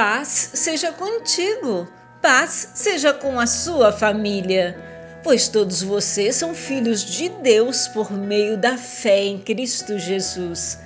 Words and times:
Paz 0.00 0.50
seja 0.54 0.92
contigo, 0.92 1.88
paz 2.22 2.70
seja 2.72 3.12
com 3.12 3.40
a 3.40 3.48
sua 3.48 3.90
família, 3.90 4.78
pois 5.24 5.48
todos 5.48 5.82
vocês 5.82 6.36
são 6.36 6.54
filhos 6.54 7.04
de 7.04 7.28
Deus 7.28 7.88
por 7.88 8.12
meio 8.12 8.56
da 8.56 8.78
fé 8.78 9.24
em 9.24 9.40
Cristo 9.40 9.98
Jesus. 9.98 10.78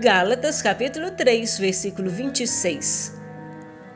Gálatas 0.00 0.62
capítulo 0.62 1.10
3, 1.10 1.58
versículo 1.58 2.08
26. 2.10 3.12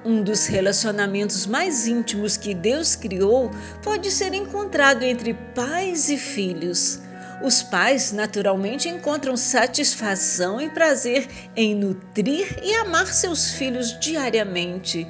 Um 0.04 0.24
dos 0.24 0.46
relacionamentos 0.46 1.46
mais 1.46 1.86
íntimos 1.86 2.36
que 2.36 2.52
Deus 2.52 2.96
criou 2.96 3.52
pode 3.80 4.10
ser 4.10 4.34
encontrado 4.34 5.04
entre 5.04 5.34
pais 5.54 6.08
e 6.08 6.18
filhos. 6.18 6.98
Os 7.44 7.62
pais 7.62 8.10
naturalmente 8.10 8.88
encontram 8.88 9.36
satisfação 9.36 10.62
e 10.62 10.70
prazer 10.70 11.28
em 11.54 11.74
nutrir 11.74 12.58
e 12.62 12.74
amar 12.76 13.08
seus 13.08 13.50
filhos 13.50 14.00
diariamente. 14.00 15.06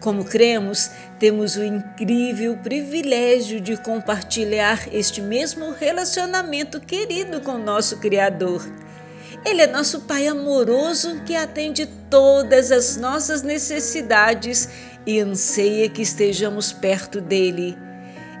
Como 0.00 0.24
cremos, 0.24 0.90
temos 1.20 1.54
o 1.54 1.62
incrível 1.62 2.56
privilégio 2.56 3.60
de 3.60 3.76
compartilhar 3.76 4.92
este 4.92 5.20
mesmo 5.20 5.70
relacionamento 5.70 6.80
querido 6.80 7.40
com 7.42 7.56
nosso 7.58 7.98
Criador. 7.98 8.68
Ele 9.46 9.62
é 9.62 9.68
nosso 9.68 10.00
Pai 10.00 10.26
amoroso 10.26 11.22
que 11.24 11.36
atende 11.36 11.86
todas 12.10 12.72
as 12.72 12.96
nossas 12.96 13.42
necessidades 13.42 14.68
e 15.06 15.20
anseia 15.20 15.88
que 15.88 16.02
estejamos 16.02 16.72
perto 16.72 17.20
dele. 17.20 17.78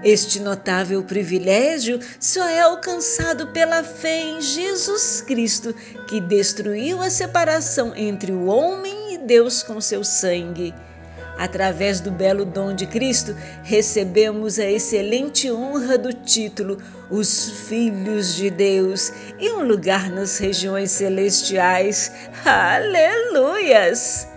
Este 0.04 0.38
notável 0.38 1.02
privilégio 1.02 1.98
só 2.20 2.46
é 2.48 2.60
alcançado 2.60 3.48
pela 3.48 3.82
fé 3.82 4.22
em 4.22 4.40
Jesus 4.40 5.20
Cristo, 5.26 5.74
que 6.06 6.20
destruiu 6.20 7.02
a 7.02 7.10
separação 7.10 7.92
entre 7.96 8.30
o 8.30 8.46
homem 8.46 9.14
e 9.14 9.18
Deus 9.18 9.62
com 9.62 9.80
seu 9.80 10.04
sangue. 10.04 10.72
Através 11.36 12.00
do 12.00 12.10
belo 12.10 12.44
dom 12.44 12.74
de 12.74 12.86
Cristo, 12.86 13.34
recebemos 13.62 14.58
a 14.58 14.70
excelente 14.70 15.50
honra 15.50 15.98
do 15.98 16.12
título 16.12 16.78
Os 17.10 17.50
Filhos 17.68 18.34
de 18.34 18.50
Deus 18.50 19.12
e 19.38 19.50
um 19.50 19.62
lugar 19.62 20.10
nas 20.10 20.38
regiões 20.38 20.92
celestiais. 20.92 22.12
Aleluias! 22.44 24.28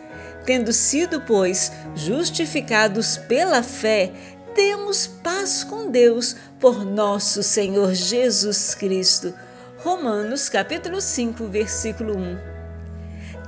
Tendo 0.46 0.74
sido, 0.74 1.22
pois, 1.22 1.72
justificados 1.96 3.18
pela 3.18 3.62
fé, 3.62 4.12
temos 4.54 5.08
paz 5.08 5.64
com 5.64 5.90
Deus 5.90 6.36
por 6.60 6.86
nosso 6.86 7.42
Senhor 7.44 7.94
Jesus 7.94 8.76
Cristo. 8.76 9.34
Romanos 9.80 10.50
capítulo 10.50 11.02
5, 11.02 11.48
versículo 11.48 12.18
1. 12.18 12.38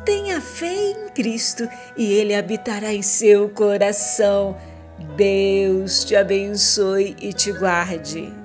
Tenha 0.06 0.42
fé 0.42 0.92
em 0.92 1.10
Cristo 1.10 1.68
e 1.96 2.14
Ele 2.14 2.34
habitará 2.36 2.94
em 2.94 3.02
seu 3.02 3.50
coração. 3.50 4.58
Deus 5.16 6.04
te 6.04 6.16
abençoe 6.16 7.16
e 7.22 7.32
te 7.32 7.52
guarde. 7.52 8.43